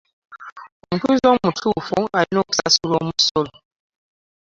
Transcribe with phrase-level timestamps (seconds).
[0.91, 3.51] Omutuuze omutuufu alina okusasula omusolo.